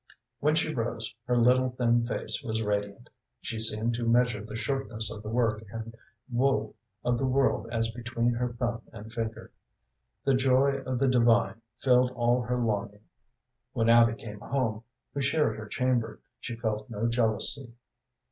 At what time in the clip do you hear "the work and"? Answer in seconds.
5.21-5.95